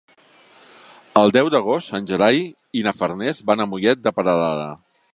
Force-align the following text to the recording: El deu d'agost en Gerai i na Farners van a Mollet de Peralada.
El 1.21 1.33
deu 1.35 1.51
d'agost 1.57 1.93
en 1.99 2.09
Gerai 2.13 2.41
i 2.81 2.83
na 2.89 2.97
Farners 3.03 3.47
van 3.51 3.67
a 3.67 3.71
Mollet 3.75 4.05
de 4.09 4.19
Peralada. 4.21 4.69